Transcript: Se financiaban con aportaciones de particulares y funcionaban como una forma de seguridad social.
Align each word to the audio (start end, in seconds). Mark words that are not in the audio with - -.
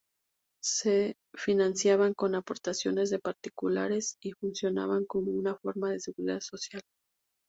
Se 0.63 1.15
financiaban 1.35 2.15
con 2.15 2.33
aportaciones 2.33 3.11
de 3.11 3.19
particulares 3.19 4.17
y 4.19 4.31
funcionaban 4.31 5.05
como 5.05 5.29
una 5.31 5.53
forma 5.53 5.91
de 5.91 5.99
seguridad 5.99 6.39
social. 6.41 6.81